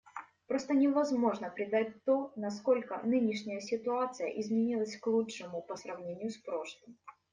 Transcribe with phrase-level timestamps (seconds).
[0.47, 6.97] Просто невозможно передать то, насколько нынешняя ситуация изменилась к лучшему, по сравнению с прошлым.